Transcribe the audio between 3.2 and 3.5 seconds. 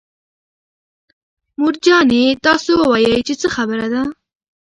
چې څه